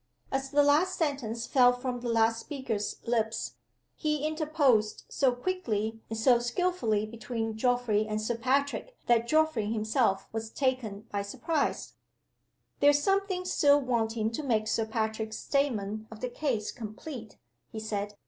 [0.31, 3.57] As the last sentence fell from the last speaker's lips,
[3.95, 10.27] he interposed so quickly and so skillfully between Geoffrey and Sir Patrick, that Geoffrey himself
[10.31, 11.93] was taken by surprise,
[12.79, 17.37] "There is something still wanting to make Sir Patrick's statement of the case complete,"
[17.71, 18.15] he said.